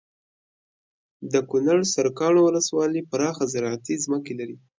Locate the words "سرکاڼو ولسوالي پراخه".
1.93-3.43